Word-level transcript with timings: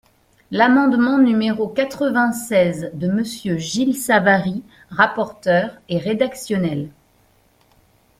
L’amendement 0.49 1.19
numéro 1.19 1.67
quatre-vingt-seize 1.67 2.89
de 2.95 3.07
Monsieur 3.07 3.59
Gilles 3.59 3.95
Savary, 3.95 4.63
rapporteur, 4.89 5.77
est 5.89 5.99
rédactionnel. 5.99 6.89